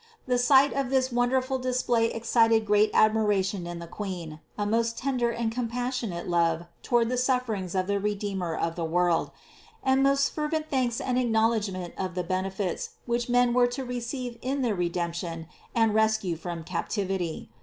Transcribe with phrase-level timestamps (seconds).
[0.25, 4.97] The sight of this won derful display excited great admiration in the Queen, a most
[4.97, 9.29] tender and compassionate love toward the suffer ings of the Redeemer of the world,
[9.83, 14.63] and most fervent thanks and acknowledgment of the benefits, which men were to receive in
[14.63, 15.45] their Redemption
[15.75, 17.49] and rescue from cap tivity.